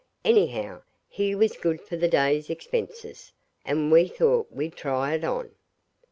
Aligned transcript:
Anyhow, 0.25 0.81
he 1.07 1.35
was 1.35 1.55
good 1.57 1.79
for 1.79 1.95
the 1.95 2.07
day's 2.07 2.49
expenses, 2.49 3.33
and 3.63 3.91
we 3.91 4.07
thought 4.07 4.51
we'd 4.51 4.75
try 4.75 5.13
it 5.13 5.23
on. 5.23 5.51